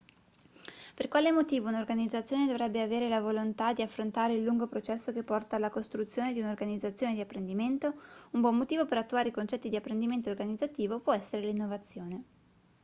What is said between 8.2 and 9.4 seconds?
un buon motivo per attuare i